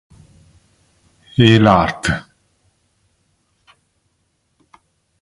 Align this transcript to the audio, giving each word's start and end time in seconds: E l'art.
E 1.47 1.49
l'art. 1.63 2.03